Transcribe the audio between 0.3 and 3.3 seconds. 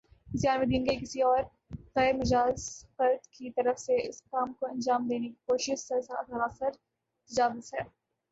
کسی عالمِ دین یا کسی اور غیر مجاز فرد